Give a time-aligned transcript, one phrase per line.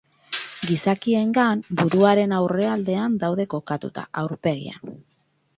[0.69, 4.99] Gizakiengan, buruaren aurrealdean daude kokatuta, aurpegian.